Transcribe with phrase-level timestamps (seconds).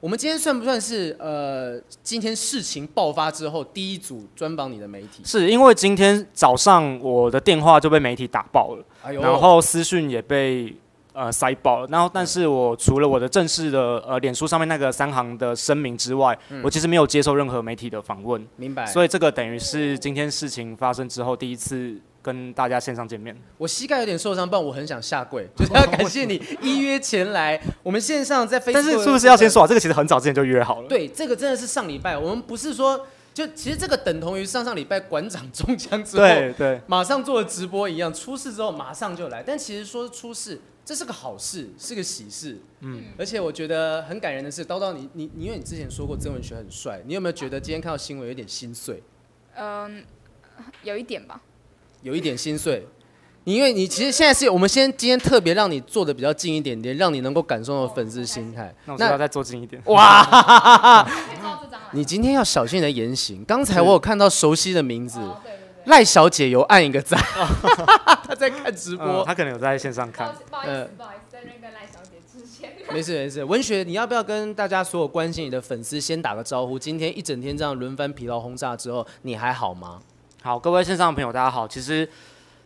[0.00, 5.22] 我们今天算不算是呃，今天事情爆发之后第一组专访你的媒体？
[5.24, 10.74] 是因为今天早上我的电话就被媒体打爆了，哎然后私讯也被
[11.12, 11.86] 呃塞爆了。
[11.88, 18.86] 然后，但是我除了我的正式的呃脸书上面那个三行的声明之外，我其实没有接受任何媒体的访问，明白。
[18.86, 23.36] 所以这个等于是今天事情发生之后第一次跟大家线上见面。
[23.56, 27.60] 我膝盖有点受伤，不然我很想下跪， 就是要感谢你依约前来。
[27.82, 29.66] 我们线上在 Facebook，但是是不是要先说啊？
[29.66, 30.88] 这个其实很早之前就约好了。
[30.88, 39.42] 对，这个真的是上礼拜，我们不是说就其实这个等同于上上礼拜馆长中枪之后，对对，马上做了直播一样，出事之后马上就来。
[39.42, 42.58] 但其实说出事，这是个好事，是个喜事。
[42.80, 49.02] 嗯，而且我觉得很感人的是，叨叨你你你，因为你之前说过曾文学很帅，你有没有觉得今天看到新闻有点心碎？
[49.54, 50.04] 嗯，
[50.82, 51.40] 有一点吧。
[52.02, 52.86] 有一点心碎。
[53.44, 58.74] 你因为你其实现在是我们先今天特别让你坐的比较近一点点，让你能够感受到粉丝心态。
[58.84, 59.80] 那我知道再坐近一点。
[59.86, 61.08] 哇，
[61.92, 63.44] 你今天要小心你的言行。
[63.44, 65.20] 刚才我有看到熟悉的名字。
[65.86, 67.18] 赖小姐有按一个赞，
[68.28, 69.24] 她在看直嗯播。
[69.24, 70.30] 他可能有在线上看。
[70.50, 72.74] 不好意呃思，不好意思，在那个赖小姐之前。
[72.92, 76.78] 没事没事，文学，你要不要跟大家所有关心你的粉丝先打个招呼？
[76.78, 80.00] 今天一整天这样轮番疲劳轰炸之后，你还好吗？
[80.42, 81.68] 好，各位线上的朋友，大家好。
[81.68, 82.08] 其实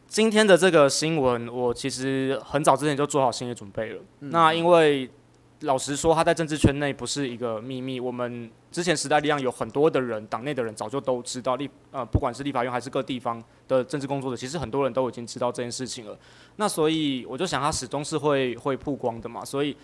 [0.07, 4.01] 今天的这个新闻，我其实很早之前就做好心理准备了。
[4.21, 5.11] 那因为
[5.63, 7.99] 老实说，他在政治圈内不是一个秘密。
[7.99, 16.17] 我们之前时代力量有很多的人，党内的人早就都知道立呃，不管是立法院还是各地方的政治工作者，其实很多人都已经知道这件事情了。
[16.55, 19.77] 那所以我就想，他始终是会会曝光的嘛，所以。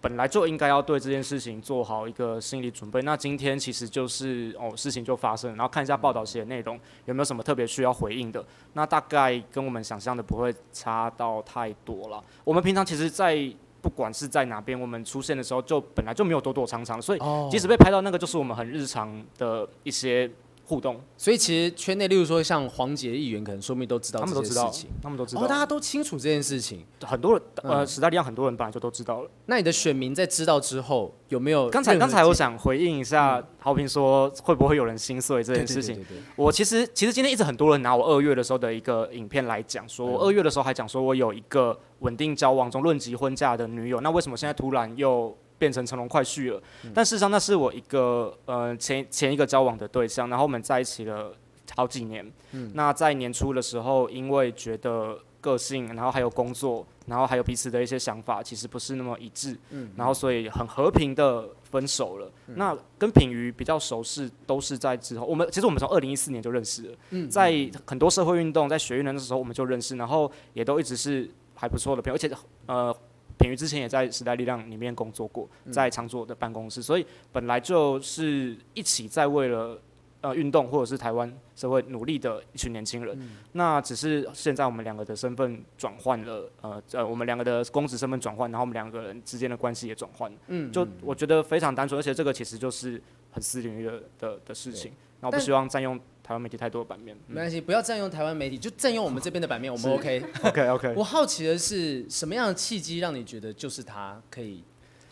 [0.00, 3.02] 本来就应该要对这件事情做好一个心理准备。
[3.02, 8.44] 那今天其实就是哦，事情就发生了，然后看一下报道写的内容有没有什么特别需要回应的。
[8.74, 12.22] 那大概跟我们想象的不会差到太多了。
[12.44, 13.36] 我们平常其实，在
[13.80, 20.30] 不管是在哪边，我们出现的时候就本来就没有躲躲藏藏，所以哦即使被拍到那个，就是我们很日常的一些
[20.68, 26.84] 互动，所以其实圈内，例如说像黄杰议员，可能说明都知道他们都知道这件事情。，他们都知道哦，，大家都清楚这件事情。
[27.00, 29.30] 很多人呃，嗯时代力量很多人本来就都知道了。
[29.46, 36.04] 那你的选民在知道之后，有没有刚才刚才我想回应一下豪平说会不会有人心碎这件事情。
[36.36, 46.62] 我其实其实今天一直很多人拿我二月的时候的一个影片来讲，说我二月的时候还讲说我有一个稳定交往中论及婚嫁的女友，那为什么现在突然又变成乘龙快婿了？
[46.94, 51.34] 但事实上那是我一个呃前前一个交往的对象，然后我们在一起了
[51.74, 52.30] 好几年。
[52.74, 62.30] 那在年初的时候，因为觉得个性，然后还有工作，然后还有彼此的一些想法，其实不是那么一致，嗯然后所以很和平的分手了。
[62.46, 72.30] 那跟品瑜比较熟是，都是在之后，我们其实我们从二零一四年就认识了，在很多社会运动，在学运的那时候我们就认识，然后也都一直是还不错的朋友，而且
[72.66, 72.96] 呃。
[73.38, 79.80] 品瑜之前也在时代力量里面工作过，在常佐的办公室，所以本来就是一起在为了
[80.20, 83.16] 呃运动或者是台湾社会努力的一群年轻人。
[83.52, 90.36] 那只是现在我们两个的身份转换了，呃呃，我们两个的公职身份转换，然后我们两个人之间的关系也转换了。
[90.48, 93.00] 嗯就我觉得非常单纯，而且这个其实就是
[93.30, 94.92] 很私领域的的的事情。
[95.20, 97.16] 那我不希望占用台湾媒体太多的版面。
[97.26, 100.22] 没关系，不要占用台湾媒体，就占用我们这边的版面，我们 OK。
[100.44, 104.62] OK OK，我好奇的是，什么样的契机让你觉得就是他可以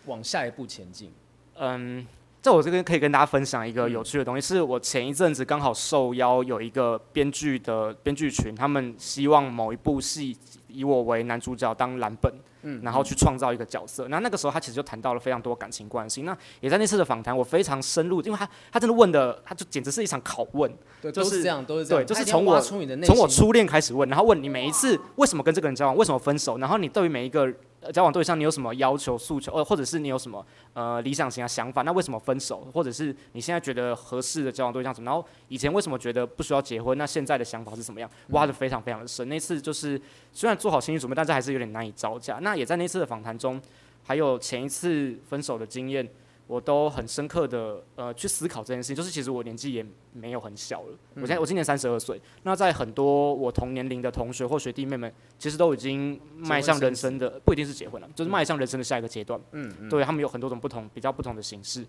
[0.04, 1.10] 往下一步前进？
[1.54, 2.06] 嗯，
[2.46, 14.06] 这我这边可以跟大家分享一个有趣的东西，是我前一阵子刚好受邀有一个编剧的编剧群，他们希望某一部戏以我为男主角当蓝本，嗯然后去创造一个角色。
[14.06, 16.22] 那那个时候他其实就谈到了非常多感情关系。
[16.22, 20.72] 那也在那次的访谈，我非常深入，因为他他真的问的，他就简直是一场拷问。
[21.02, 22.04] 对，就是都是这样，都是这样。
[22.04, 22.60] 对就是从我。
[22.60, 27.52] 从我初恋开始问，然后问你每一次为什么跟这个人交往，为什么分手，然后你对于每一个呃
[27.92, 39.28] 交往对象你有什么要求诉求，呃，或者是你有什么呃理想型啊想法，那为什么分手，或者是你现在觉得合适的交往对象怎么，然后以前为什么觉得不需要结婚，那现在的想法是怎么样，挖的非常非常的深。
[39.28, 40.00] 那次就是
[40.32, 42.38] 虽然做好心理准备，但是还是有点难以招架。
[42.40, 43.60] 那也在那次的访谈中，
[44.04, 46.08] 还有前一次分手的经验。
[46.46, 59.40] 我都很深刻的呃去思考这件事情，就是其实我年纪也没有很小了，我现在我今年三十二岁，那在很多我同年龄的同学或学弟妹们，其实都已经迈向人生的不一定是结婚了，就是迈向人生的下一个阶段。
[59.52, 61.84] 嗯嗯，对他们有很多种不同比较不同的形式。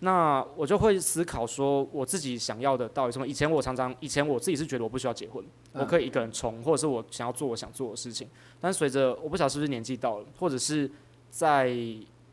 [0.00, 3.26] 那我就会思考说，我自己想要的到底什么？
[3.26, 8.28] 以前我常常，以前我自己是觉得我不需要结婚，嗯我可以一个人冲，或者是我想要做我想做的事情。
[8.60, 10.88] 但随着我不晓得是不是年纪到了，或者是
[11.30, 11.76] 在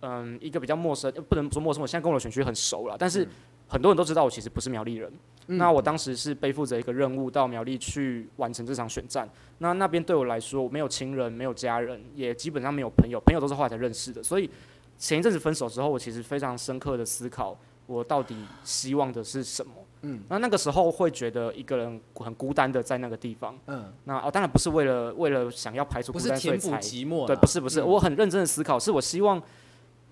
[0.07, 3.27] 嗯一个比较陌生，呃不能说陌生，我现在跟我的选区很熟了，但是
[3.67, 5.11] 很多人都知道我其实不是苗栗人。
[5.47, 9.29] 嗯那我当时是背负着一个任务到苗栗去完成这场选战。
[9.59, 14.23] 那那边对我来说，我没有亲人，没有家人，也基本上没有朋友，朋友都是后来才认识的。
[14.23, 14.49] 所以
[14.97, 17.55] 前一阵子分手之后，我其实非常深刻的思考，
[17.85, 19.71] 我到底希望的是什么。
[20.01, 23.55] 嗯，那那个时候会觉得一个人很孤单的在那个地方。
[23.67, 29.41] 嗯，那哦，当然不是为了为了想要排除不孤单所以才寂寞，对，不是不是，嗯我很认真的思考，是我希望，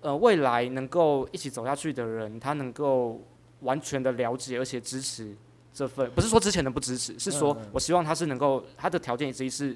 [0.04, 3.22] 呃，未来能够一起走下去的人，他能够
[3.60, 5.34] 完全的了解而且支持
[5.72, 9.74] 这份，不是说之前的不支持，是说我希望他是能够，他的条件之一是，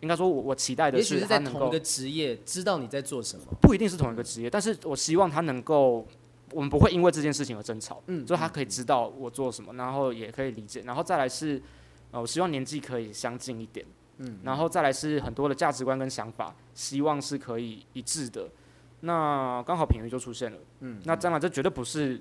[0.00, 3.44] 应该说我我期待的是他能同一个职业，知道你在做什么。
[3.62, 6.04] 不一定是同一个职业，但是我希望他能够，
[6.50, 11.62] 我们不会因为这件事情而争吵，嗯就是他可以知道我做什么，然后也可以理解，然后再来是，
[12.10, 13.86] 呃，我希望年纪可以相近一点，
[14.18, 18.48] 嗯，然后再来是很多的价值观跟想法，希望是可以一致的。
[19.00, 22.20] 那刚好品瑜就出现了，嗯，那当然这绝对不是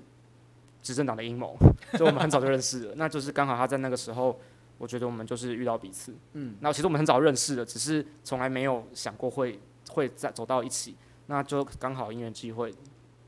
[0.81, 1.55] 执政党的阴谋，
[1.99, 4.39] 就我们很早就认识了，那就是刚好他在那个时候，
[4.77, 9.59] 我觉得我们就是遇到彼此，嗯，那其实我们很早认识了，只是从来没有想过会
[9.89, 10.95] 会再走到一起，
[11.27, 12.73] 那就刚好因缘机会，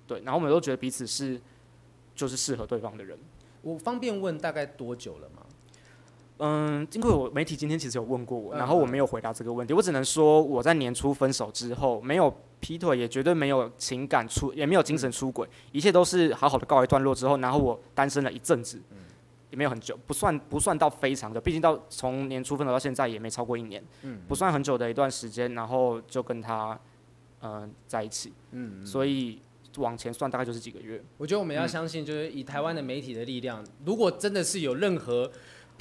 [0.07, 1.39] 对，然后我们都觉得彼此是
[2.15, 3.17] 就是适合对方的人。
[3.61, 5.43] 我方便问大概多久了吗？
[6.37, 18.81] 嗯，因为我媒体今天其实有问过我，嗯然后我没有回答这个问题，我只能说我在年初分手之后没有劈腿，也绝对没有情感出，也没有精神出轨，一切都是好好的告一段落之后，然后我单身了一阵子，
[19.49, 23.83] 也没有很久，不算不算到非常的，毕竟到从年初分手到现在也没超过一年，
[24.27, 26.79] 不算很久的一段时间，然后就跟他
[27.43, 29.41] 嗯、在一起，嗯，所以
[29.77, 31.03] 往前算大概就是几个月。
[31.17, 35.31] 我觉得我们要相信，就是以台湾的媒体的力量，如果真的是有任何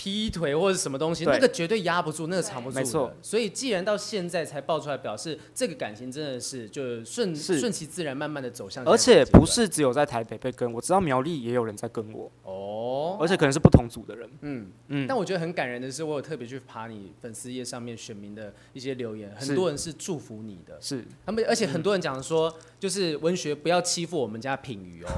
[0.01, 2.77] 劈腿或者什么东西，那个绝对压不住，那个藏不住。
[2.77, 8.83] 没错所以既然到现在才爆出来，表示这个感情真的是就顺是顺其自然，慢慢的走向。
[8.87, 14.31] 而且不是只有在台北被跟，我知道苗栗也有人在跟我，哦，而且可能是不同组的人。
[14.41, 14.71] 嗯。
[14.89, 20.79] 嗯，但我觉得很感人的是，我有特别去爬你粉丝页上面选民的一些留言，很多人是祝福你的。
[20.81, 25.09] 是他们而且很多人讲说，就是文学不要欺负我们家品瑜哦，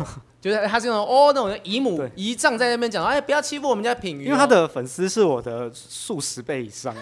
[0.43, 6.93] 就是他是那种哦那种姨母姨丈在那边讲，哎不要欺负我们家品鱼哦、因为他的粉丝是我的数十倍以上，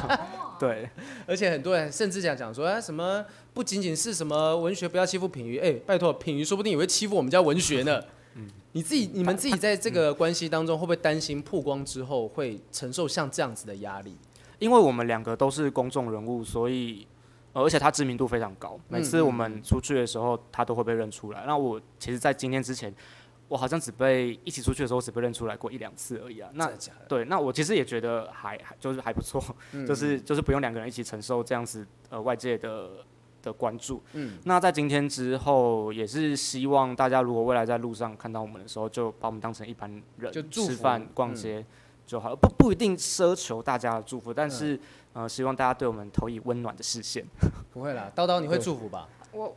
[0.60, 0.86] 对，
[1.26, 3.24] 而且很多人甚至讲讲说，哎什么
[3.54, 8.02] 不仅仅是什么文学不要欺负品鱼，哎拜托品鱼说不定也会欺负我们家文学呢。
[8.72, 14.14] 你自己你们自己在这个关系当中，会不会担心曝光之后会承受像这样子的压力？
[14.58, 17.06] 因为我们两个都是公众人物，所以。
[17.52, 21.44] 呃而且他知名度非常高，每次嗯我们出去的时候，他都会被认出来。
[21.46, 22.94] 那我其实，在今天之前，
[23.48, 26.48] 我好像只被一起出去的时候只被认出来过一两次而已啊。
[26.54, 26.70] 那？
[27.08, 29.42] 对，那我其实也觉得还还就是还不错，
[29.72, 32.88] 嗯 就是就是不用两个人一起承受这样子呃外界的
[33.42, 34.00] 的关注。
[34.12, 41.66] 嗯那在今天之后，也是希望大家如果未来在路上看到我们的时候，就把我们当成一般人，就吃饭、逛嗯街
[42.06, 44.78] 就好了，不不一定奢求大家的祝福，但是、
[45.12, 47.24] 呃，希望大家对我们投以温暖的视线。
[47.72, 49.08] 不会啦，叨叨你会祝福吧？
[49.32, 49.56] 我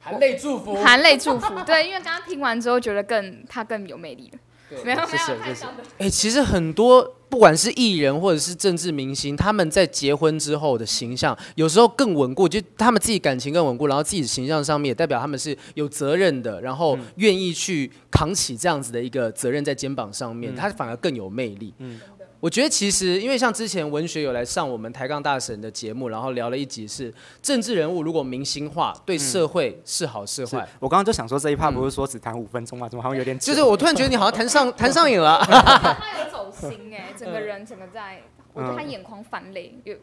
[0.00, 0.74] 含泪祝福。
[0.82, 4.38] 含泪祝福，对，因为刚刚听完之后觉得更他更有魅力了。
[4.68, 5.66] 对没有没有，谢谢
[5.98, 21.74] 哎、其实很多不管是艺人或者是政治明星，他们在结婚之后的形象，有时候更稳固，就他们自己感情更稳固，然后自己的形象上面也代表他们是有责任的，然后愿意去扛起这样子的一个责任在肩膀上面，嗯他反而更有魅力。
[21.76, 22.00] 嗯
[22.42, 30.68] 我觉得其实，因为像之前文学有来上我们抬杠大神的节目，然后聊了一集是政治人物如果明星化，对社会是好是是坏。
[30.80, 32.88] 我刚刚就想说这一趴不是说只谈五分钟吗？
[32.90, 35.38] 怎么好像有点久就是我突然觉得你好像谈上谈上瘾了。
[35.46, 38.22] 他有走心哎，整个人整个在，
[38.52, 40.00] 我觉得他眼眶泛泪，有有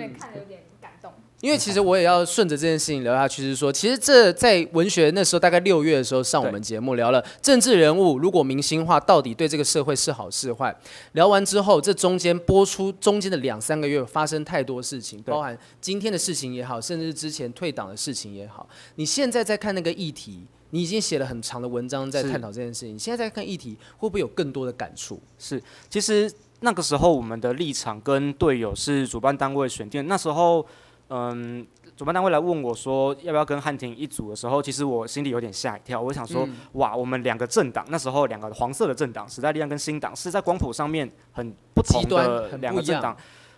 [0.00, 1.14] 点看的有点感动。
[1.40, 10.74] 因为其实我也要顺着这件事情聊下去，是说，其实这在文学那时候大概六月的时候上我们节目聊了政治人物如果明星化到底对这个社会是好是坏。
[11.12, 18.68] 聊完之后，这中间播出中间的两三个月发生太多事情，包含今天的事情也好，甚至是之前退党的事情也好。
[18.96, 25.18] 你现在在看那个议题，你已经写了很长的文章在探讨这件事情，你现在在看议题，会不会有更多的感触？
[25.38, 26.30] 是，其实
[26.60, 30.66] 那个时候我们的立场跟队友是主办单位选定，那时候
[31.10, 31.66] 嗯。
[31.96, 36.00] 主办单位来问我说要不要跟汉庭一组的时候，其实我心里有点吓一跳。
[36.00, 43.14] 我想说，哇，我们两个政党那时候两个黄色的政党，时代力量跟新党是在光谱上面很不同的两个政党。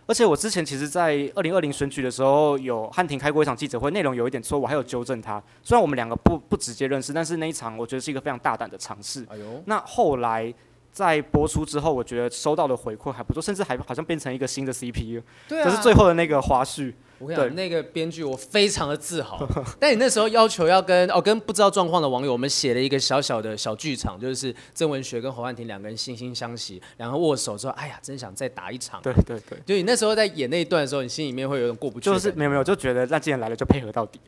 [0.07, 5.41] 而且我之前其实，在二零二零选举的时候，有汉庭开过一场记者会，内容有一点错误，我还有纠正他。
[5.63, 9.25] 虽然我们两个不不直接认识，但是那一场我觉得是一个非常大胆的尝试。
[9.31, 10.53] 哎呦，那后来
[10.91, 16.93] 在播出之后，我觉得收到的回馈还不错，甚至还好像变成一个新的 CP 了，对啊，就是最后的那个花絮。
[17.23, 19.47] 我跟你讲，那个编剧我非常的自豪。
[19.79, 29.01] 但你那时候要求要跟哦跟不知道状况的网友，我们写了一个小小的小剧场，就是曾文学跟侯汉廷两个人惺惺相惜，两个握手之后，哎呀，真想再打一场。
[29.03, 34.21] 对对对，就你那时候在演那一段的时候，你心里面会有点过不去，就是没有没有，就觉得那既然来了就配合到底，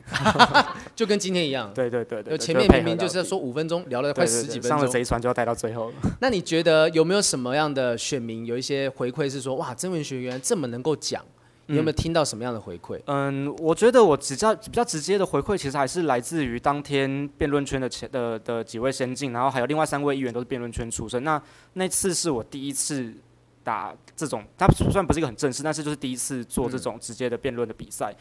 [0.95, 1.71] 就跟今天一样。
[1.73, 5.91] 对对对前面明明就是说五分钟聊了快十几分钟，上了贼船就要待到最后。
[6.21, 11.23] 那你觉得有没有什么样的选民有一些回馈是说，哇，曾文学原来这么能够讲？
[11.67, 12.99] 你有没有听到什么样的回馈？
[13.05, 21.23] 嗯，我觉得我比较比较直接的回馈，其实还是来自于当天辩论圈的前的的几位先进，然后还有另外三位议员都是辩论圈出身。
[21.23, 21.41] 那
[21.73, 23.13] 那次是我第一次
[23.63, 28.15] 打这种，它虽然不是一个很正式，但是就是第一次做这种直接的辩论的比赛。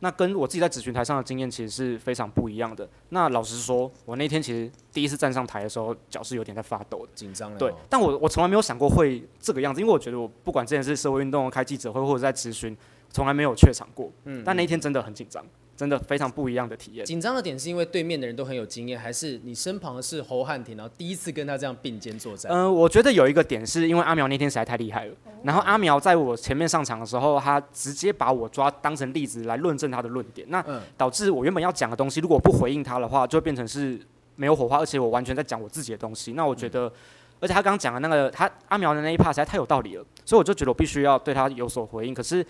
[0.00, 2.88] 那跟我自己在咨询台上的经验其实是非常不一样的。
[3.08, 7.56] 那老实说，我那天其实第一次站上台的时候，脚是有点在发抖的，紧张。
[7.58, 12.76] 对，但我我从来没有想过会这个样子，因为我觉得我不管之前是社会运动、开记者会或者在咨询，
[13.10, 14.12] 从来没有怯场过。
[14.24, 14.42] 嗯。
[14.44, 15.44] 但那一天真的很紧张。
[15.78, 17.06] 真的非常不一样的体验。
[17.06, 22.50] 紧张的点是因为对面的人都很有经验，还是你身旁的是侯汉廷，然后第一次跟他这样并肩作战？
[22.50, 25.14] 嗯，我觉得有一个点是因为阿苗那天实在太厉害了。
[25.44, 30.64] 然后阿苗在我前面上场的时候，他直接把我抓当成例子来论证他的论点，那
[30.96, 34.00] 导致我原本要讲的东西，如果不回应他的话，就变成是
[34.34, 36.32] 没有火花，而且我完全在讲我自己的东西。
[36.32, 36.92] 那我觉得，
[37.38, 42.12] 而且他刚刚讲的那个他阿苗的那一 part 实在太有道理了，所以我就觉得我必须要对他有所回应。
[42.12, 42.44] 可是。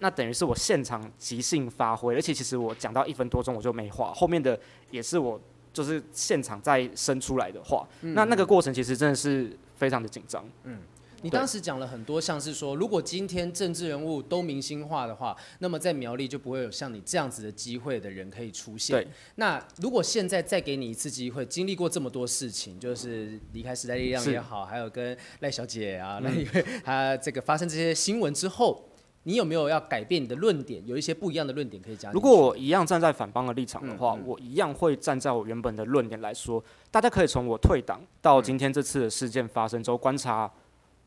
[0.00, 4.58] 那等于是我现场即兴发挥，而且其实我讲到一分多钟我就没话，后面的
[4.90, 5.40] 也是我
[5.72, 7.86] 就是现场再生出来的话。
[8.00, 10.48] 那那个过程其实真的是非常的紧张。
[10.62, 10.78] 嗯，
[11.22, 19.02] 你当时讲了很多，像是说，如果今天政治人物都明星化的话，那么在苗栗就不会有像你这样子的机会的人可以出现。
[19.02, 19.08] 对。
[19.34, 28.84] 那如果现在再给你一次机会，经历过这么多事情，就是离开时代力量也好，还有跟赖小姐啊，那因为他这个发生这些新闻之后。
[29.24, 30.82] 你有没有要改变你的论点？
[30.86, 32.10] 有一些不一样的论点可以加。
[32.12, 36.62] 如果我一样站在反方的立场的话，我一样会站在我原本的论点来说。
[36.90, 40.50] 大家可以从我退党到今天这次的事件发生之后观察。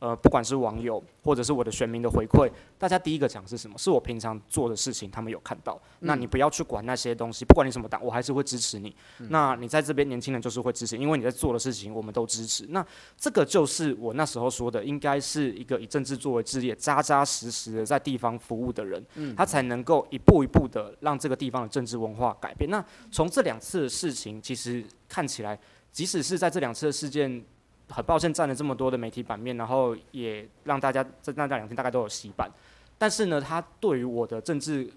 [0.02, 3.78] 呃，不管是网友或者是我的选民的回馈，大家第一个讲是什么？
[3.78, 5.80] 是我平常做的事情，他们有看到。
[6.00, 8.96] 那你不要去管那些东西，不管你什么党，我还是会支持你。
[9.30, 12.66] 那你在这边年轻人就是会支持，因为你在做的事情，我们都支持。
[12.70, 12.84] 那
[13.16, 19.06] 这个就是我那时候说的，应该是一个以政治作为职业、扎扎实实的在地方服务的人，
[19.38, 22.68] 他才能够一步一步的让这个地方的政治文化改变。
[22.72, 25.60] 那从这两次的事情，其实看起来，
[25.92, 27.46] 即使是在这两次的事件。
[27.92, 32.50] 很抱歉占了这么多的媒体版面，然后也让大家在那两天大概都有洗版。
[32.98, 34.90] 但是呢，他对于我的政治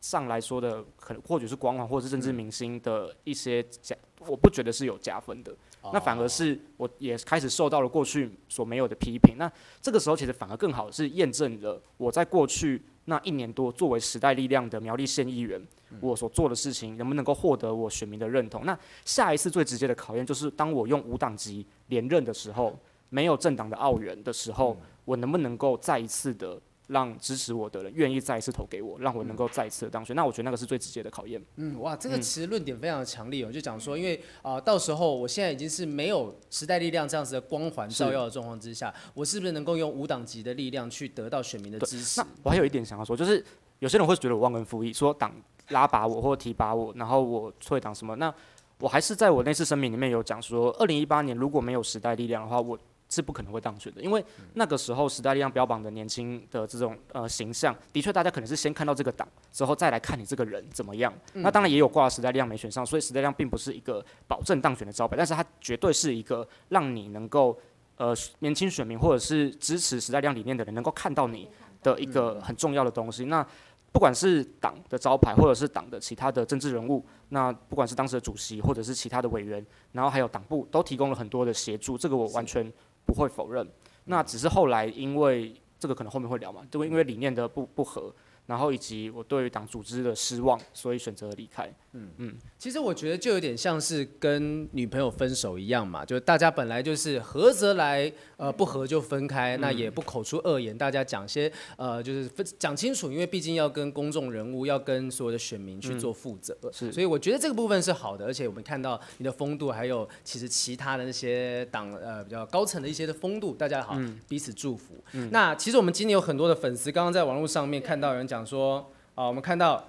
[0.00, 5.54] 上来说的，可能或者是光环，或者是政治明星的一些加，我不觉得是有加分的。
[5.92, 9.36] 那反而是我也开始受到了过去所没有的批评。
[9.36, 15.60] 那这个时候其实反而更好是验证了我在过去那一年多作为时代力量的苗栗县议员。
[16.00, 18.64] 我所做的事情能不能够获得我选民的认同？
[18.64, 22.74] 那下一次最直接的考验就是，当我用无党籍连任的时候，
[23.10, 30.16] 没有政党的澳元的时候，我能不能够再一次的让支持我的人愿意再一次投给我，让我能够再一次的当选？
[30.16, 31.40] 那我觉得那个是最直接的考验。
[31.56, 33.44] 嗯，哇，这个其实论点非常的强烈。
[33.44, 42.20] 我就讲说，因为啊，到时候我现在已经是没有时代力量这样子的光环照耀的状况之下，我是不是能够用无党籍的力量去得到选民的支持？
[42.20, 43.44] 那我还有一点想要说，就是
[43.80, 45.30] 有些人会觉得我忘恩负义，说党。
[45.68, 48.14] 拉拔我或提拔我，然后我退党什么？
[48.16, 48.34] 那
[48.82, 52.76] 我还是在我那次声明里面有讲说，二零一八年如果没有时代力量的话，我
[53.08, 54.02] 是不可能会当选的。
[54.02, 54.24] 因为
[54.54, 61.14] 那个时候时代力量标榜的年轻的这种呃形象，的确大家可能是先看到这个党之后再来看你这个人怎么样。
[61.34, 67.56] 那当然也有挂时代力量没选上，所以时代力量并不是一个保证当选的招牌，但是它绝对是一个让你能够
[67.98, 71.48] 呃年轻选民或者是支持时代力量理念的人能够看到你
[71.84, 73.26] 的一个很重要的东西。
[73.26, 73.46] 那
[73.92, 82.72] 不管是党的招牌，或者是党的其他的政治人物，那不管是当时的主席，或者是其他的委员，然后还有党部，都提供了很多的协助，这个我完全
[83.04, 83.68] 不会否认。
[84.06, 88.12] 那只是后来因为这个可能后面会聊嘛，就因为理念的不不合。
[88.46, 91.72] 然后以及我对于党组织的失望，所以选择离开。
[91.94, 106.56] 嗯嗯，其实我觉得就有点像是跟女朋友分手一样嘛，就大家本来就是合则来，呃不合就分开，那也不口出恶言，大家讲些呃就是分讲清楚，因为毕竟要跟公众人物，要跟所有的选民去做负责。
[106.72, 113.96] 是，所以我觉得这个部分是好的，而且我们看到你的风度，还有其实其他的那些党呃比较高层的一些的风度，大家好
[114.26, 114.94] 彼此祝福。
[115.30, 118.22] 那其实我们今年有很多的粉丝，刚刚在网络上面看到有人。
[118.32, 119.84] 讲说啊，我们看到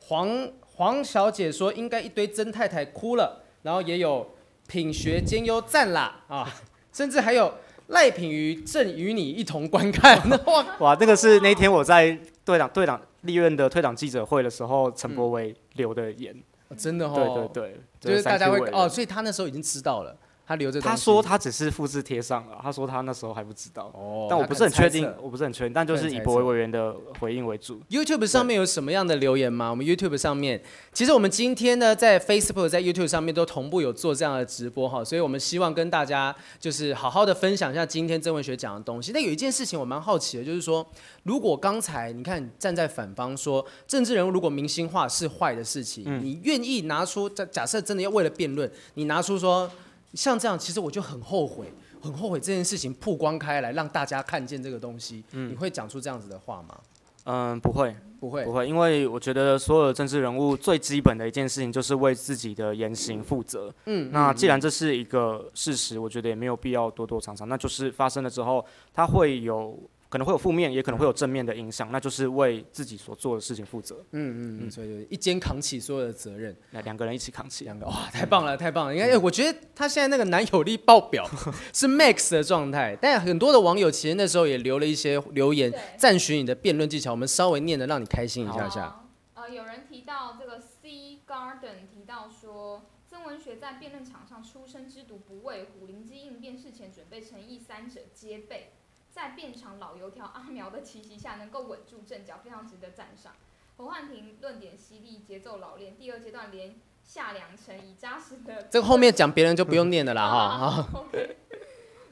[0.00, 0.28] 黄
[0.76, 4.26] 黄小姐说应该一堆曾太太哭了，然后也有
[4.68, 6.48] 品学兼优赞啦啊，
[6.92, 7.52] 甚至还有
[7.88, 10.18] 赖品瑜正与你一同观看。
[10.46, 16.34] 哇，哇，那个是那天我在队长队长立院的退党记者会的时候，陈柏维留的言。
[16.76, 27.80] 真的哦，对对对，就是大家会哦，所以他那时候已经知道了，他留着他说他只是复制贴上了，他说他那时候还不知道，哦，但我不是很确定，我不是很确定，但就是以博维个人猜测委员的回应为主。
[27.90, 29.70] YouTube 上面有什么样的留言吗？
[29.70, 30.62] 我们 YouTube 上面，
[30.92, 39.12] 其实我们今天呢，在 Facebook、在 YouTube 上面都同步有做这样的直播哈，所以我们希望跟大家就是好好的分享一下今天曾文学讲的东西。
[39.12, 40.86] 但有一件事情我蛮好奇的，就是说，
[41.24, 49.68] 如果刚才你看站在反方说政治人物如果明星化是坏的事情，你愿意拿出假假设真的要为了辩论，你拿出说
[50.14, 51.72] 像这样，其实我就很后悔。
[51.98, 56.78] 很后悔这件事情曝光开来，让大家看见这个东西，你会讲出这样子的话吗？
[57.24, 63.74] 嗯，不会不会不，会，因为我觉得所有的政治人物最基本的一件事情就是为自己的言行负责。
[63.86, 69.76] 嗯那既然这是一个事实，我觉得也没有必要躲躲藏藏，那就是发生了之后，它会有
[70.08, 73.96] 可能会有负面，也可能会有正面的影响，那就是为自己所做的事情负责。
[74.12, 77.64] 嗯嗯嗯，所以就一肩扛起所有的责任，那两个人一起扛起。
[77.64, 78.92] 两个哇，太棒了，太棒了！
[78.92, 81.28] 你看，哎我觉得他现在那个男友力爆表，
[81.74, 82.96] 是 max 的状态。
[83.00, 89.04] 但很多的网友其实那时候也留了一些留言对，赞许你的辩论技巧，我们稍微念的让你开心一下下。
[89.34, 98.70] 呃，有人提到这个 C Garden 提到说，曾文学在辩论场上出生之犊不畏虎，灵机应变，事前准备诚意三者皆备，
[99.16, 103.32] 在辩场老油条阿苗的奇袭下能够稳住阵脚，非常值得赞赏。
[103.78, 110.86] 侯汉廷论点犀利，节奏老练，第二阶段连下两城，以扎实的这个后面讲别人就不用念了啦哈。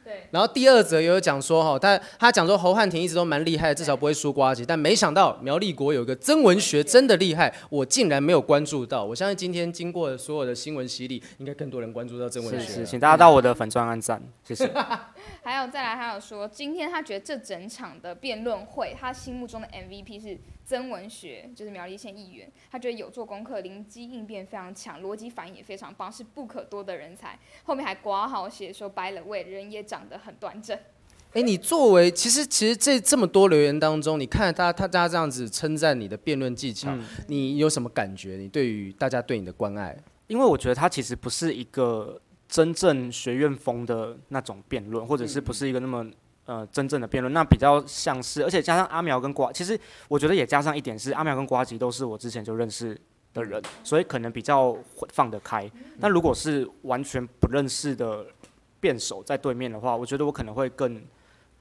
[0.31, 9.05] 然后第二则也有讲说哈，他他讲说侯汉廷一直都蛮厉害的，至少不会输瓜吉，但没想到苗立国有一个曾文学真的厉害，我竟然没有关注到。
[9.05, 12.65] 我相信今天经过所有的新闻洗礼，应该更多人关注到曾文学了。
[12.65, 14.71] 是是，请大家到我的粉专按赞，谢谢。
[15.45, 22.51] 还有再来，还有说，今天他觉得这整场的辩论会，他心目中的 MVP 是曾文学，就是苗栗县议员。
[22.73, 27.39] 他觉得有做功课，灵机应变非常强，逻辑反应也非常棒，是不可多得人才。
[27.65, 30.79] 后面还刮好写说白了位，人也长得很端正。
[31.35, 36.97] 哎，你作为其实其实这这么多留言当中，你看他他大家这样子称赞你的辩论技巧，
[37.29, 38.37] 你有什么感觉？
[38.37, 39.95] 你对于大家对你的关爱？
[40.27, 42.19] 因为我觉得他其实不是一个
[42.55, 46.09] 真正学院风的那种辩论，或者是不是一个那么
[46.45, 49.77] 呃真正的辩论，那比较像是，而且加上阿苗跟瓜，其实
[50.07, 52.97] 我觉得也加上一点是阿苗跟瓜吉都是我之前就认识
[53.33, 55.69] 的人，所以可能比较会放得开。
[56.01, 58.25] 但如果是完全不认识的
[58.79, 61.03] 辩手在对面的话，我觉得我可能会更。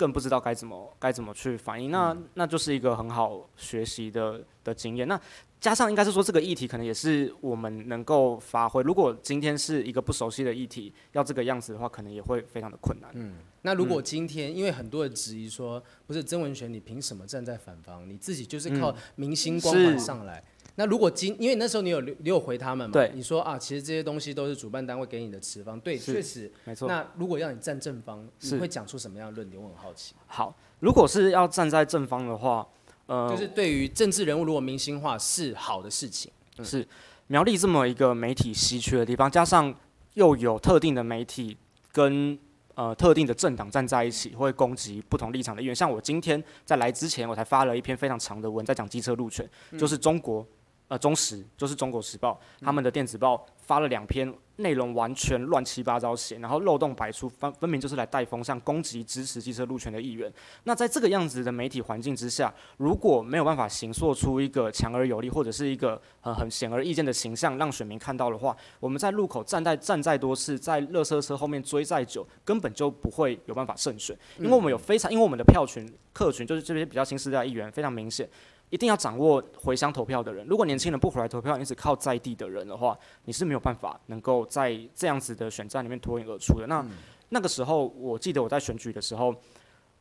[0.04, 5.08] 更不知道该怎么该怎么去反应，那那就是一个很好学习的的经验。
[5.08, 5.18] 那
[5.62, 8.84] 加上应该是说这个议题可能也是我们能够发挥。
[8.84, 13.10] 如果今天是一个不熟悉的议题，要这个样子的话，可能也会非常的困难。
[13.13, 13.36] 嗯
[13.66, 18.06] 那如果今天，因为很多人质疑说，不是曾文学，你凭什么站在反方？
[18.10, 20.44] 你自己就是靠明星光环上来。
[20.76, 22.94] 那如果今，因为那时候你有你有回他们嘛？
[22.94, 26.52] 对你说啊，其实这些东西都是主办单位给你的持方，对，确实。
[26.66, 26.88] 没错。
[26.88, 29.62] 那如果要你站正方，你是会讲出什么样的论点？
[29.62, 30.16] 我很好奇。
[30.26, 32.68] 好，如果是要站在正方的话，
[33.06, 36.32] 呃，就是对于政治人物如果明星化是好的事情，
[36.64, 36.88] 是
[37.28, 39.74] 苗栗这么一个媒体稀缺的地方，加上
[40.16, 41.56] 又有特定的媒体
[41.92, 42.36] 跟
[42.74, 45.76] 呃特定的政党站在一起，会攻击不同立场的议员。
[45.76, 50.44] 像我今天在来之前，我才发了一篇非常长的文，在讲机车路权，就是中国
[50.88, 54.34] 呃中时，就是中国时报他们的电子报发了两篇。
[54.58, 60.32] 内容完全乱七八糟写，然后漏洞百出，分分明就是来带风向，攻击支持机车路权的议员。
[60.65, 78.30] 那在这个样子的媒体环境之下，如果没有办法形塑出一个强而有力，或者是一个很很显而易见的形象，让选民看到的话，我们在路口站在站再多次，在热车车后面追再久，根本就不会有办法胜选，因为我们有非常，因为我们的票群客群就是这些比较新时代的议员，非常明显。
[78.74, 80.44] 一定要掌握回乡投票的人。
[80.48, 86.66] 如果年轻人不回来投票，你只靠在地的人的话，你是没有办法能够在这样子的选战里面脱颖而出的。
[86.66, 86.84] 那、
[87.30, 89.32] 那个时候，我记得我在选举的时候，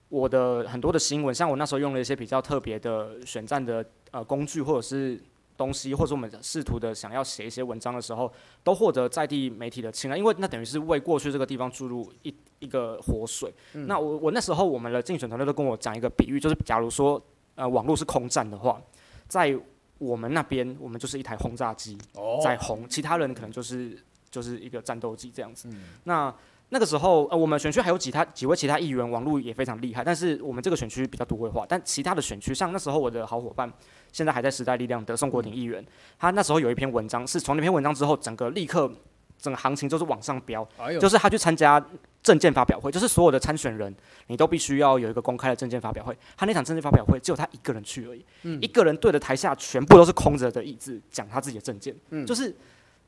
[0.08, 5.22] 我的很多的新闻，像我那时候用了一些比较特别的选战的呃工具或者是
[5.54, 8.32] 东西，或者我们试图的想要写一些文章的时候，
[8.64, 13.52] 都获得在地媒体的青睐，因为那等于是为过去这个地方注入一一个活水。
[13.74, 17.22] 那我我那时候我们的竞选团队都跟我讲一个比喻，就是假如说
[17.54, 18.80] 呃网络是空战的话，
[19.28, 19.56] 在
[19.98, 21.96] 我们那边我们就是一台轰炸机
[22.42, 23.96] 在轰，其他人可能就是
[24.30, 25.68] 就是一个战斗机这样子。
[26.04, 26.34] 那
[26.70, 33.70] 那个时候，呃，我们选区还有其他几位其他议员，网络也非常厉害，但是我们这个选区比较都会化，但其他的选区，像那时候我的好伙伴，
[34.10, 35.84] 现在还在时代力量的宋国鼎议员，
[36.18, 38.90] 他那时候有一篇文章，是从那篇文章之后，整个立刻
[39.38, 41.78] 整个行情就是往上飙，哎，就是他去参加
[42.22, 43.94] 证件发表会，就是所有的参选人，
[44.28, 46.16] 你都必须要有一个公开的证件发表会。
[46.36, 48.24] 他那场证件发表会只有他一个人去而已，
[48.60, 52.54] 一个人对着台下全部都是空着的椅子讲他自己的证件，就是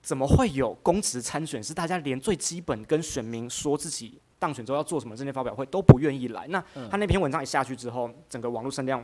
[0.03, 6.47] 怎么会有公职参选是大家连最基本跟选民说自己当选之后要做什么证件发表会都不愿意来？
[6.49, 9.03] 那他那篇文章一下去之后，整个网络声量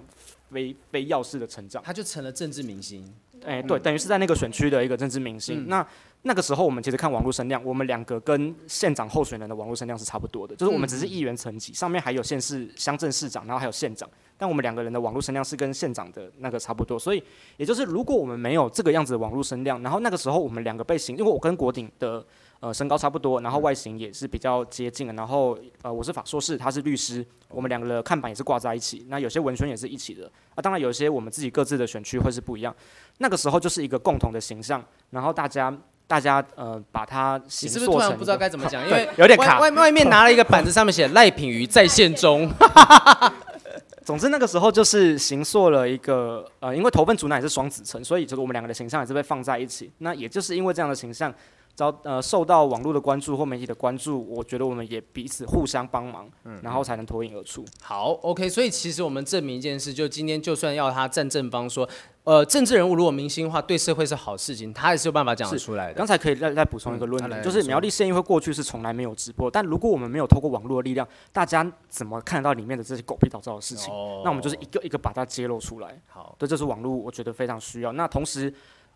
[0.51, 1.83] 非非要式的成长。
[1.83, 3.11] 他就成了政治明星。
[3.47, 5.67] 哎、对，等于是在那个选区的一个政治明星。
[5.67, 5.87] 那
[6.23, 14.07] 那个时候，我们其实看网络声量，我们两个跟县长候选人的网络声量是差不多的，就是我们只是议员层级，上面还有县市乡镇市长，然后还有县长，
[14.37, 16.99] 但我们两个人的网络声量是跟县长的那个差不多。
[16.99, 17.23] 所以，
[17.57, 22.23] 也就是如果我们没有这个样子的网络声量，然后那个时候我们两个被形，因为我跟国鼎的
[22.61, 32.77] 呃身高差不多，然后外形也是比较接近，然后呃我是法硕士，他是律师，我们两个的看板也是挂在一起，那有些文宣也是一起的啊，当然有些我们自己各自的选区会是不一样。
[33.19, 35.75] 那个时候就是一个共同的形象，然后大家
[36.11, 38.83] 大家呃把它你形是不是突然不知道该怎么讲？
[38.91, 42.51] 因为有点卡外外外面 拿了一个板子，上面写赖品瑜在线中。
[44.05, 49.89] 总之那个时候就是形塑了一个呃，因为头份主奶是双子城，所以就是我们两个的形象也是被放在一起。
[49.99, 51.33] 那也就是因为这样的形象，
[51.81, 56.29] 遭呃受到网络的关注或媒体的关注，我觉得我们也彼此互相帮忙，
[56.63, 57.65] 然后才能脱颖而出。
[57.81, 61.89] 好，OK，所以其实我们证明一件事，就今天就算要他站正方说，
[62.25, 65.95] 呃，政治人物如果明星化，对社会是好事情，他也是有办法讲得出来的。
[65.95, 73.91] 刚才可以再再补充一个论点，就是苗栗县议会过去是从来没有直播，但如果我们没有透过网络的力量，大家怎么看得到里面的这些狗屁倒灶的事情？
[73.95, 75.99] 哦那我们就是一个一个把它揭露出来。
[76.09, 77.93] 好，对，这是网络，我觉得非常需要。
[77.93, 78.53] 那同时，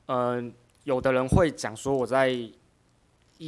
[0.06, 0.52] 嗯、
[0.84, 2.28] 有的人会讲说我在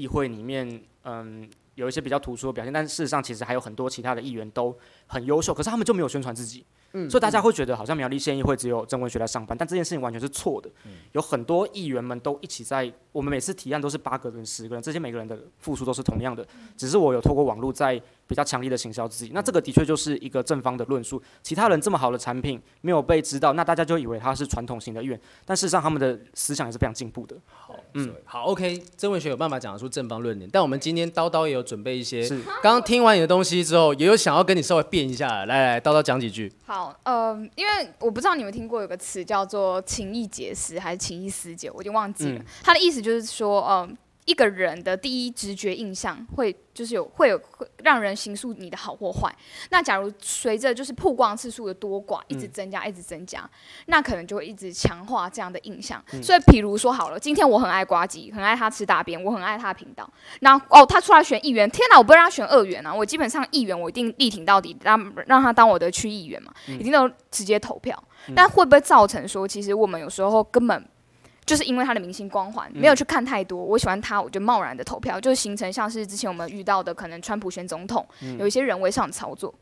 [0.00, 6.64] 议会里面，嗯，有一些比较突出的表现，但是事实上其实还有很多其他的议员都很优秀，可是他们就没有宣传自己。
[6.96, 10.70] 嗯所以大家会觉得好像苗栗县议会只有郑文学在上班，但这件事情完全是错的。
[10.84, 19.30] 嗯有很多议员们都一起在，我们每次提案都是八个人、十个人，这些每个人的付出都是同样的，只是我有透过网络在比较强力的行销自己。
[19.32, 21.22] 那这个的确就是一个正方的论述。
[21.42, 27.36] 其他人这么好的产品没有被知道，那大家就以为他是传统型的议员，但事实上他们的思想也是非常进步的。
[27.46, 36.52] 好，嗯嗯，好，OK，郑文学有办法讲得出正方论点，但我们今天叨叨也有准备一些，是刚刚听完你的东西之后，也有想要跟你稍微辩一下，来来，叨叨讲几句。
[36.66, 42.38] 好，呃，因为我不知道你们听过有个词叫做情意结识还是情意思结，我已经忘记了。
[42.38, 43.96] 嗯它的意思就是说，嗯、
[44.26, 49.34] 一个人的第一直觉印象会就是有会有会让人形塑你的好或坏。
[49.70, 53.48] 那假如随着就是曝光次数的多寡一直增加，一直增加，
[53.86, 56.04] 那可能就会一直强化这样的印象。
[56.22, 60.08] 所以，比如说好了，今天我很爱瓜吉，很爱他吃大便，我很爱他的频道。
[60.40, 62.92] 那哦，他出来选议员，天哪，我不会让他选二元啊！
[62.92, 67.96] 我基本上议员我一定力挺到底，让让他当我的区议员嘛，一定都直接投票。
[68.34, 70.84] 但会不会造成说，其实我们有时候根本
[71.46, 78.04] 就是因为他的明星光环，没有去看太多，我喜欢他，我就贸然的投票，就形成像是之前我们遇到的，可能川普选总统，
[78.38, 79.54] 有一些人为上的操作。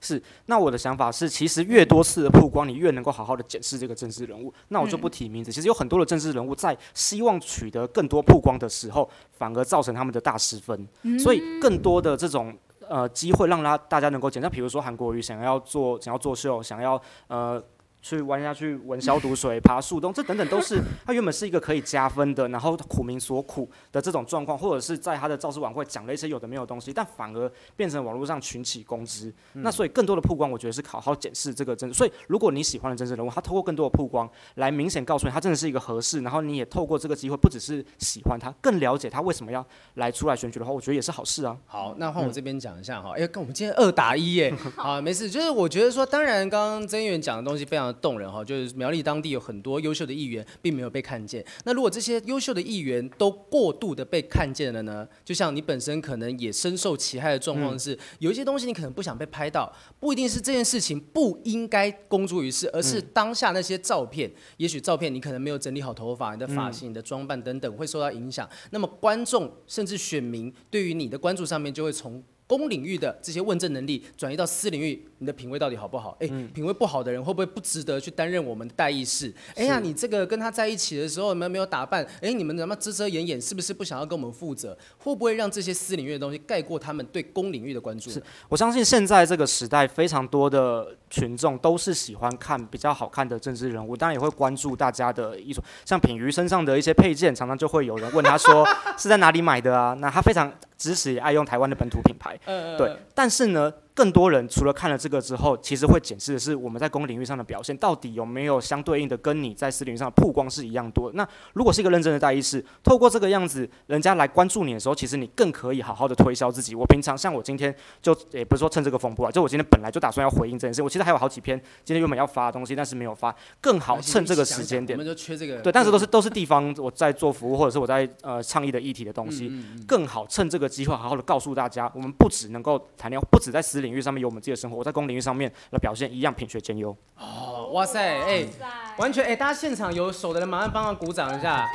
[0.00, 4.52] 是，那我的想法是，其实越多次的曝光，你越能够好好的检视这个政治人物。
[4.68, 10.88] 那我就不提名字，其实有很多的政治人物在希望取得更多曝光的时候，反而造成他们的大失分。
[11.18, 12.52] 所以更多的这种
[12.88, 17.62] 呃机会，让他大家能够检，像比如说韩国瑜想要做想要作秀，想要呃。
[18.02, 29.32] 去玩下去闻消毒水、 爬树洞，这等等都是他原本是一个可以加分的，然后苦民所苦的这种状况，或者是在他的造势晚会讲了一些有的没有的东西，但反而变成网络上群起攻之。
[29.52, 31.96] 那所以更多的曝光，我觉得是好好检视这个政治。
[31.96, 41.56] 所以如果你喜欢的政治人物，他透过更多的曝光来明显告诉你他真的是一个合适，然后你也透过这个机会，不只是喜欢他，更了解他为什么要来出来选举的话，我觉得也是好事啊。
[41.66, 43.12] 好，那换我这边讲一下哈。
[43.16, 44.54] 哎、跟我们今天二打一耶。
[44.76, 51.44] 好，没事，就是我觉得说，当然刚刚曾议员讲的东西非常的动人哈，就是苗栗当地有很多优秀的议员并没有被看见。
[51.64, 55.06] 那如果这些优秀的议员都过度的被看见了呢？
[55.24, 68.48] 就像你本身可能也深受其害的状况是，有一些东西你可能不想被拍到，不一定是这件事情不应该公诸于世，而是当下那些照片，也许照片你可能没有整理好头发、你的发型、你的装扮等等会受到影响。
[68.70, 76.16] 那么观众甚至选民对于你的关注上面就会从公领域的这些问政能力转移到私领域，你的品味到底好不好？
[76.18, 79.32] 哎、品味不好的人会不会不值得去担任我们的代议士？
[79.54, 83.40] 哎呀，你这个跟他在一起的时候，你们没有打扮，哎，你们怎么遮遮掩掩？
[83.40, 84.76] 是不是不想要跟我们负责？
[84.98, 88.20] 会不会让这些私领域的东西盖过他们对公领域的关注是？
[88.48, 98.66] 我相信现在这个时代，非常多的群众都是喜欢看比较好看的政治人物，当然也会关注大家的艺术，像品瑜身上的一些配件，常常就会有人问他说
[98.98, 99.94] 是在哪里买的啊？
[100.00, 102.96] 那他非常支持也爱用台湾的本土品牌，呃对。
[103.14, 111.10] 但是呢，更多人除了看了这个之后，其实会检视的是我们在公领域上的表现到底有没有相对应的跟你在私领域上的曝光是一样多。
[111.14, 116.74] 那如果是一个认真的大医师，透过这个样子，人家来关注你的时候，其实你更可以好好的推销自己。
[116.74, 125.06] 我平常像我今天就也不是说趁这个风波啊，就我今天本来就打算要回应这件事，我其实还有好几篇今天原本要发的东西，但是没有发，更好趁这个时间点我们。
[125.06, 125.60] 就缺这个。
[125.60, 136.96] 对，但是都是都是地方我在做服务，或者是我在呃倡议的议题的东西，嗯嗯更好趁这个机会好好的告诉大家，我们不只能够谈恋爱，不只在私领域上面有我们自己的生活，我在公领域上面来表现一样品学兼优。
[137.16, 138.66] 哦，哇塞，哎、在
[138.98, 141.68] 完全哎、大家现场有手的人马上帮忙鼓掌一下，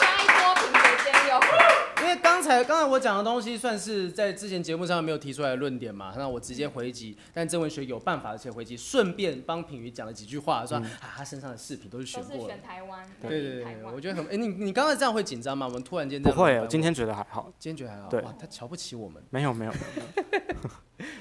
[0.00, 1.40] 加一波品学兼优。
[2.02, 10.82] 因为刚才刚才我讲的东西算是在之前节目上没有提出来的论点嘛，那我直接回击，但郑文学有办法而且回击，顺便帮品瑜讲了几句话，说、啊
[11.16, 12.54] 他身上的饰品都是选都是过的。
[12.54, 12.62] 选。
[12.62, 15.66] 台湾，对对对我觉得很哎、你你刚才这样会紧张吗？
[15.66, 18.20] 我们突然间这不会，样麻烦我今天觉得还好，今天觉得还好，对。
[18.22, 19.22] 哇，他瞧不起我们。
[19.30, 19.72] 没有没有，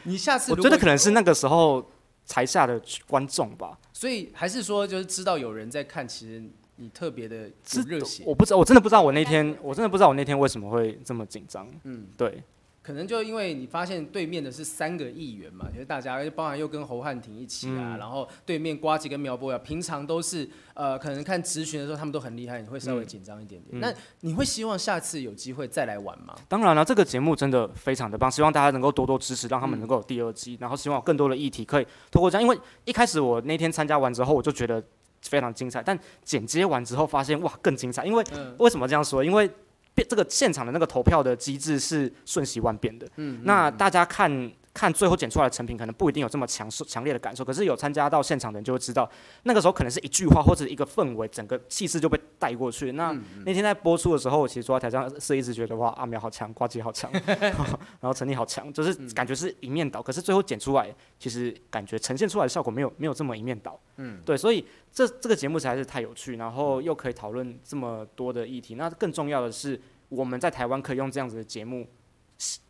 [0.03, 1.83] 你下次我觉得可能是那个时候
[2.27, 6.43] 台下的观众吧，所以还是说就是知道有人在看，其实
[6.83, 7.49] 你特别的
[7.87, 11.65] 热血，我不知道，我真的不知道我那天，我真的不知道我那天为什么会这么紧张。
[11.85, 12.43] 嗯，对，
[12.81, 23.79] 可能就因为你发现对面的是三个议员嘛，就是大家包含又跟侯汉廷一起啊，嗯然后对面瓜吉跟苗博雅平常都是呃，可能看直询的时候他们都很厉害，你会稍微紧张一点点。
[23.79, 26.35] 嗯那你会希望下次有机会再来玩吗？
[26.49, 34.83] 当然了，这个节目真的非常的棒，希望大家能够多多支持，让他们嗯能够有第二季，然后希望有更多的议题可以透过这样，因为一开始我那天参加完之后，我就觉得
[35.29, 38.55] 非常精彩，但剪接完之后发现哇更精彩，因为嗯。
[38.59, 39.23] 为什么这样说？
[39.23, 39.49] 因为
[39.95, 49.07] 变这个现场的那个投票的机制是瞬息万变的，嗯，那大家看看最后剪出来的成品，可能不一定有这么强受强烈的感受，可是有参加到现场的人就会知道，
[49.43, 52.93] 那个时候可能是一句话或者一个氛围，整个气势就被带过去。
[52.93, 60.01] 那、嗯那天在播出的时候，我其实坐在台上是一直觉得哇，阿苗好强，瓜姐好强， 然后陈立好强，就是感觉是一面倒。
[60.01, 63.79] 可是最后剪出来，其实感觉呈现出来的效果没有没有这么一面倒。
[63.97, 68.73] 嗯，对，所以这这个节目实在是太有趣，然后又可以讨论这么多的议题。
[68.73, 71.87] 那更重要的是，我们在台湾可以用这样子的节目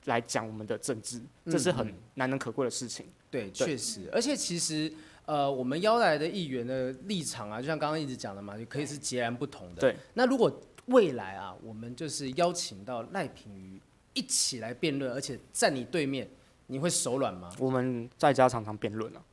[0.05, 3.05] 来讲我们的政治，这是很嗯难能可贵的事情。
[3.31, 4.91] 对，对确实，而且其实
[5.25, 9.81] 呃，我们邀来的议员的立场啊，就像刚刚一直讲的嘛，就可以是截然不同的。
[9.81, 13.81] 对，那如果未来啊，我们就是邀请到赖品瑜
[14.13, 16.29] 一起来辩论，而且站你对面，
[16.67, 17.49] 你会手软吗？
[17.57, 19.23] 我们在家常常辩论啊，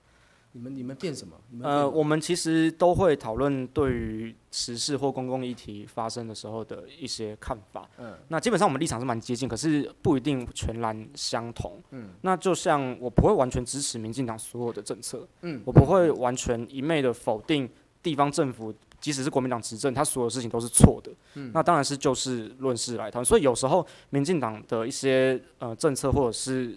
[0.53, 1.37] 你们你们辩什么？
[1.51, 7.89] 你们呃，我们其实都会讨论对于时事或公共议题发生的时候的一些看法。
[7.99, 11.81] 嗯那基本上我们立场是蛮接近，可是不一定全然相同。
[11.93, 17.71] 嗯那就像我不会完全支持民进党所有的政策，嗯我不会完全一昧的否定
[18.03, 21.13] 地方政府，即使是国民党执政，他所有事情都是错的。
[21.35, 23.25] 嗯那当然是就事论事来谈。
[23.25, 26.77] 所以有时候民进党的一些呃政策或者是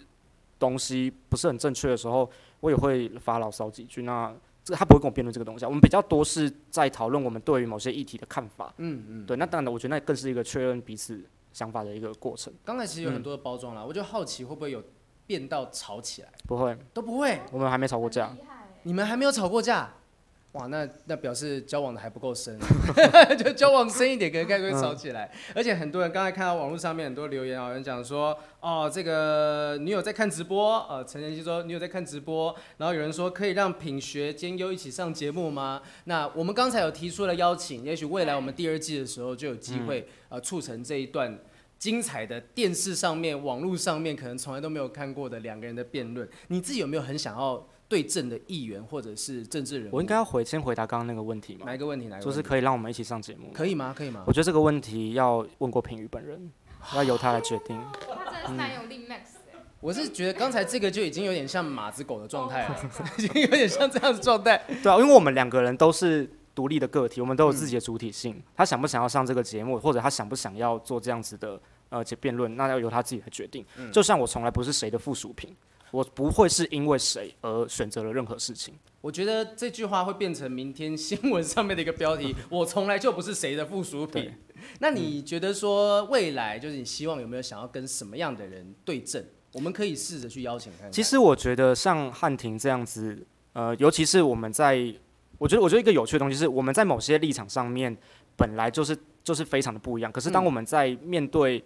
[0.60, 2.30] 东西不是很正确的时候，
[2.64, 4.04] 我也会发牢骚几句。
[4.04, 8.72] 那这个他不会跟我辩论这个东西啊，我们比较多是在讨论我们对于某些议题的看法。
[8.78, 11.22] 嗯嗯，对，那当然，我觉得那更是一个确认彼此
[11.52, 12.50] 想法的一个过程。
[12.64, 14.82] 刚才其实有很多的包装啦，我就好奇会不会有
[15.26, 16.28] 变到吵起来？
[16.46, 18.34] 不会，都不会，我们还没吵过架
[18.84, 19.92] 你们还没有吵过架？
[20.54, 22.56] 哇，那那表示交往的还不够深，
[23.36, 25.28] 就交往深一点，可能概率会吵起来。
[25.52, 35.82] 而且很多人刚才看到网络上面很多留言啊，有人讲说，哦，这个女友在看直播，呃，陈妍希说女友在看直播，然后有人说可以让品学兼优一起上节目吗？
[36.04, 41.36] 那我们刚才有提出了邀请，也许未来我们第二季的时候就有机会、呃促成这一段。
[41.76, 47.62] 精彩的电视上面、网络上面，可能从来都没有看过的两个人的辩论，你自己有没有很想要
[47.94, 49.96] 对阵的议员或者是政治人物？
[49.96, 51.60] 我应该要回先回答刚刚那个问题吗？
[51.64, 52.08] 哪一个问题？
[52.08, 52.42] 哪一个就是？
[52.42, 53.52] 可以让我们一起上节目。
[53.52, 53.94] 可以吗？
[53.96, 54.32] 可以吗我？
[54.32, 56.50] 觉得这个问题要问过平宇本人，
[56.96, 57.80] 要由他来决定。
[58.00, 64.60] 他真的是男友力 max 欸我是觉得刚才这个就已经有点像马子狗的状态 Oh 了， 已经有点像这样的状态。
[64.82, 68.42] 对啊，因为我们两个人都是独立的个体，我们都有自己的主体性。
[68.56, 73.64] 他想不想要上这个节目，或者他想不想要做这样子的呃辩论，那要由他自己来决定。
[73.92, 75.54] 就像我从来不是谁的附属品，
[75.94, 78.74] 我不会是因为谁而选择了任何事情。
[79.00, 82.34] 我觉得这句话会变成明天新闻上面的一个标题。
[82.50, 84.32] 我从来就不是谁的附属品。
[84.80, 89.24] 那你觉得说未来就是你希望有没有想要跟什么样的人对阵？
[89.52, 90.90] 我们可以试着去邀请看看。
[90.90, 94.92] 其实我觉得像汉庭这样子，呃，尤其是我们在，
[95.38, 97.96] 我觉得我觉得一个有趣的东西是，我们在某些立场上面
[98.36, 101.62] 本来就是就是非常的不一样，可是当嗯我们在面对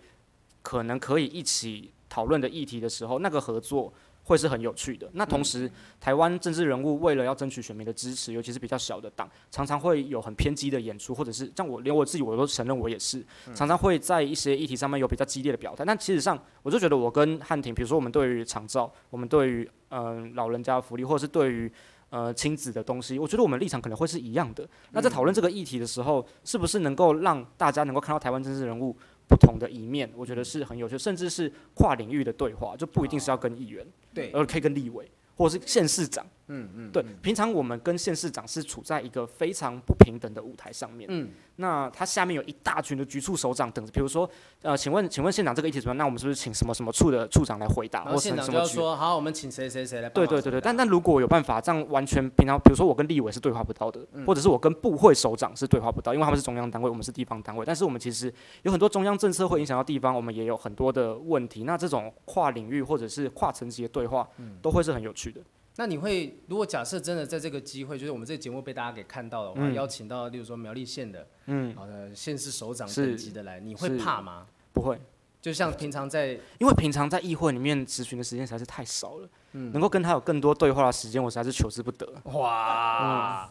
[0.61, 3.91] 可能可以一起讨论的议题的时候，那个合作
[4.29, 5.09] 会是很有趣的。
[5.15, 15.83] 那同时，台湾政治人物为了要争取选民的支持，尤其是比较小的党，常常会有很偏激的演出，或者是像我连我自己我都承认我也是，常常会在一些议题上面有比较激烈的表态。
[15.85, 21.73] 但其实上，我就觉得我跟汉庭，比如说我们对于长照，我们对于嗯老人家福利，或者是对于
[22.11, 24.69] 呃亲子的东西，我觉得我们立场可能会是一样的。
[24.93, 28.95] 那在讨论这个议题的时候，是不是能够让大家能够看到台湾政治人物
[29.29, 30.11] 不同的一面？
[30.17, 36.27] 我觉得是很有趣，甚至是跨领域的对话，就不一定是要跟议员，对，而可以跟立委或者是县市长。
[36.49, 41.09] 嗯嗯，对，平常我们跟县市长是处在一个非常不平等的舞台上面。
[41.11, 44.29] 嗯，那他下面有一大群的局处首长等着，比如说，
[44.63, 45.99] 呃，请问，请问县长这个议题怎么样？
[45.99, 48.05] 那我们是不是请什么什么处的处长来回答？
[48.05, 50.09] 然后县长就要说，好，我们请谁谁谁来。
[50.11, 57.65] 对对对对，但但如果有办法这样完全平常，比如说我跟立委是对话不到的，或者是我跟部会首长是对话不到，因为他们是中央单位，我们是地方单位。
[57.65, 58.33] 但是我们其实
[58.63, 61.65] 有很多中央政策会影响到地方，我们也有很多的问题。
[61.65, 64.27] 那这种跨领域或者是跨层级的对话，
[64.63, 65.41] 都会是很有趣的。
[65.79, 74.49] 那你会如果假设真的在这个机会，就是我们这个节目被大家给看到的话，邀请到例如说苗栗县的，嗯，好的县市首长等级的来，你会怕吗？
[74.73, 75.01] 不会，
[75.41, 82.13] 就像平常在，因为平常在议会里面咨询的时间实在是太少了，嗯，能够跟他有更多对话的时间，我实在是求之不得。
[82.25, 83.49] 哇，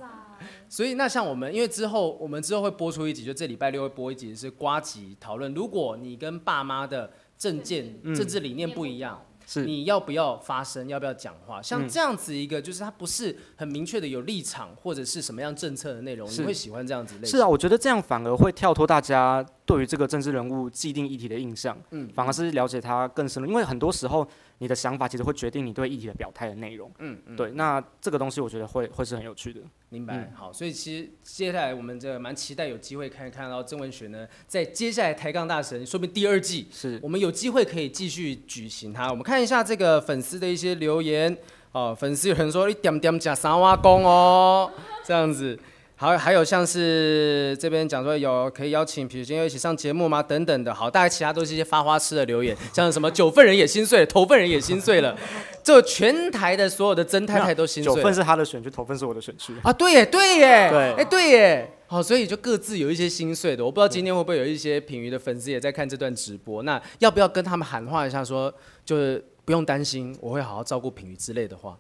[0.68, 9.24] 所以那像我们，因为之后我们之后会播出一集，就这礼拜六会播一集是瓜集讨论，如果你跟爸妈的政见、政治理念不一样。
[9.66, 10.88] 你要不要发声？
[10.88, 11.62] 要不要讲话？
[11.62, 17.28] 像这样子一个，就是他不是很明确的有立场或者是什么样政策的内容，你会喜欢这样子类？
[17.28, 23.50] 是啊，我觉得这样反而会跳脱大家对于这个政治人物既定议题的印象，嗯，反而是了解他更深入。
[23.50, 24.28] 因为很多时候。
[24.60, 26.92] 你的想法其实会决定你对议题的表态的内容。
[27.00, 29.62] 嗯嗯，对，那这个东西我觉得会会是很有趣的。
[29.90, 30.32] 明白。
[30.36, 39.10] 好，所以其实接下来我们这个蛮期待有机会看看到曾文学呢，在接下来抬杠大神，说明第二季是我们有机会可以继续举行它。
[39.10, 41.38] 我们看一下这个粉丝的一些留言。
[41.74, 44.72] 哦，粉丝有人说你点点加三瓦工哦，
[45.06, 45.60] 这样子。
[46.00, 50.22] 好，还有像是这边讲说有可以邀请皮筋一起上节目吗？
[50.22, 55.18] 等等的，好，大概其他都是一些发花痴的留言， 像什么九份人也心碎了，头份人也心碎了，
[55.64, 57.96] 就 全台的所有的曾太太都心碎。
[57.96, 68.54] 九份是他的选区，头份是我的选区啊，对耶，对耶，对，哎，对耶，好，所以就各自有一些心碎的，我不知道今天会不会有一些品瑜的粉丝也在看这段直播，那要不要跟他们喊话一下，说
[68.86, 71.76] 就是不用担心，我会好好照顾品瑜之类的话？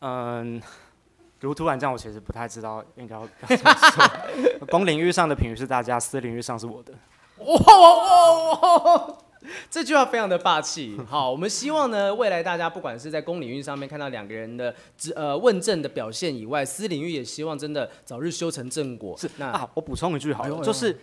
[0.00, 0.60] 嗯。
[1.46, 4.66] 如突然这样，我其实不太知道应该 要怎么说。
[4.66, 6.92] 公领域上的评语是大家，私领域上是我的。
[7.38, 9.18] 哇哇哇！
[9.70, 11.00] 这句话非常的霸气。
[11.08, 14.74] 好，我们希望呢，未来大家不管是在公领域上面看到两个人的
[15.16, 19.16] 呃问政的表现以外，私领域也希望真的早日修成正果。
[19.16, 20.98] 是那啊，我补充一句好，就是。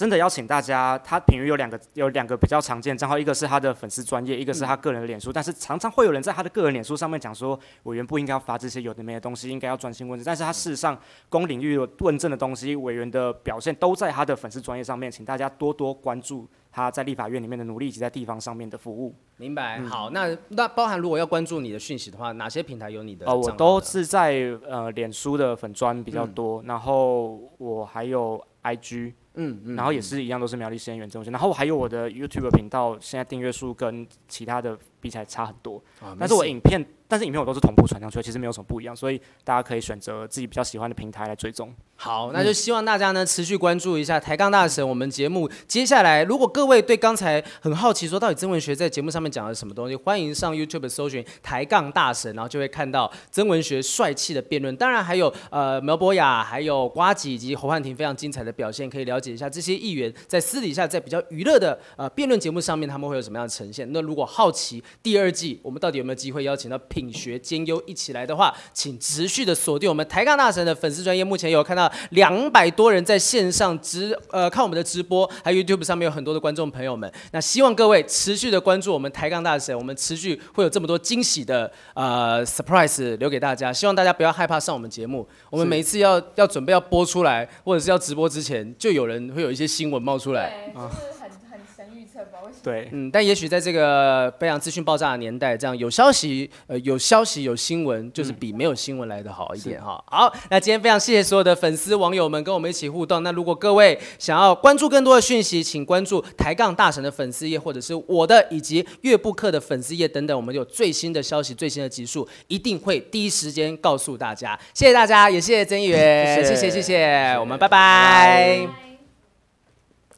[0.00, 5.30] 真的邀请大家，他品鱼有两个有两个比较常见账号，一个是他的粉丝专业，一个是他个人的脸书。
[5.30, 10.24] 但是常常会有人在他的个人脸书上面讲说，委员不应该要发这些有的没的东西，应该要专心问政。
[10.24, 19.14] 但是他事实上公领域问政的东西，委员的表现都在他的粉丝专业上面，请大家多多关注他在立法院里面的努力以及在地方上面的服务。
[19.36, 19.82] 明白。
[19.82, 23.26] 好，那那包含如果要关注你的讯息的话，哪些平台有你的？
[23.26, 29.12] 哦，我都是在呃脸书的粉专比较多，然后我还有 IG。
[29.40, 31.32] 嗯嗯，然后也是一样，都是苗栗县原中心。
[31.32, 35.82] 然后我还有我的 YouTube 频道，现在订阅数跟其他的比起来差很多。
[36.18, 36.84] 但是我影片。
[37.10, 41.74] 但是影片我都是同步传上去，其实没有什么不一样，所以大家可以选择自己比较喜欢的平台来追踪。
[41.96, 45.50] 好，那就希望大家呢持续关注一下抬杠大神我们节目。
[45.66, 54.76] 接下来，如果各位对刚才很好奇，说到底曾文学在节目上面讲了什么东西，欢迎上 YouTube 搜寻抬杠大神，然后就会看到曾文学帅气的辩论。
[54.76, 63.90] 当然还有呃苗博雅、还有瓜子以及侯汉廷非常精彩的表现，可以了解一下这些议员在私底下在比较娱乐的呃辩论节目上面他们会有什么样的呈现。
[63.92, 66.78] 那如果好奇第二季我们到底有没有机会邀请到？
[66.90, 71.22] 品学兼优一起来的话，请持续的锁定我们抬杠大神的粉丝专业。
[71.22, 77.12] 目前有看到两百多人在线上直呃看我们的直播，还有 YouTube 上面有很多的观众朋友们。
[77.30, 83.72] 那希望各位持续的关注我们抬杠大神，我们持续会有这么多惊喜的呃 surprise 留给大家。
[83.72, 90.52] 希望大家不要害怕上我们节目，我们每一次要要准备要播出来，或者是要直播之前，就有会有一些新闻冒出来。
[90.74, 90.86] 就是
[91.20, 100.02] 很很想预测保险对，嗯，但也许在这个非常资讯爆炸的年代，这样有消息，呃，有消息有新闻，就是比没有新闻来的好一点哈。
[100.06, 103.22] 好，那今天非常谢谢所有的粉丝网友们跟我们一起互动。
[103.22, 114.58] 那如果各位想要关注更多的讯息，请关注抬杠大神的粉丝页，或者是我的以及乐布克的粉丝页等等，我们有最新的消息、最新的集数，一定会第一时间告诉大家。
[114.74, 118.89] 谢谢大家，也谢谢曾议员，谢谢谢谢，我们拜拜，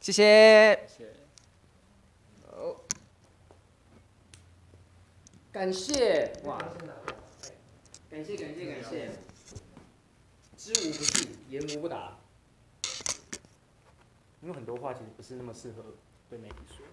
[0.03, 0.81] 谢谢。
[5.53, 6.59] 感谢哇，
[8.11, 9.11] 感谢感谢感谢，
[10.57, 12.17] 知无不尽，言无不达。
[14.41, 15.85] 因为很多话其实不是那么适合
[16.29, 16.85] 对媒体说，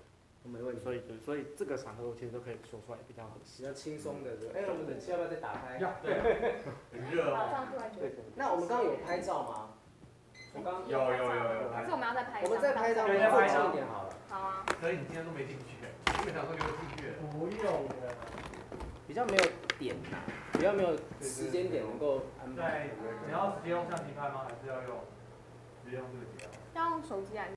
[0.43, 3.63] 没问题，所以对，所以这个场合我其实都可以说出来比较合适。
[3.63, 4.37] 比较轻松的。
[4.53, 5.79] 哎，我们冷气要不要再打开？
[6.91, 7.49] 很热马哦。
[7.49, 9.73] 上突然觉得，那我们刚刚有拍照吗？
[10.53, 12.49] 我刚有有有有可是我们要再拍一张。
[12.49, 14.09] 我们再拍一张，我们再拍一张好了。
[14.29, 14.65] 好啊。
[14.81, 15.77] 可以你今天都没进去，
[16.19, 17.13] 因为想说你会进去。
[17.31, 18.15] 不用的，
[19.07, 19.43] 比较没有
[19.77, 20.17] 点呐，
[20.53, 22.89] 比较没有时间点能够安排。
[22.97, 24.45] 对，你要直接用相机拍吗？
[24.47, 24.99] 还是要用
[25.83, 26.49] 直接用这个机啊？
[26.73, 27.49] 要用手机来